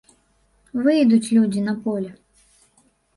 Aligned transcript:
Выйдуць 0.87 1.31
людзі 1.39 1.61
на 1.67 1.73
поле. 1.83 2.09